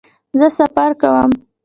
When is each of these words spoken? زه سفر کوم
زه 0.39 0.47
سفر 0.59 0.91
کوم 1.01 1.29